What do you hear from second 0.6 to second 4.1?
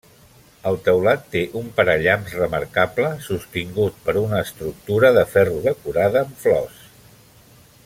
El teulat té un parallamps remarcable sostingut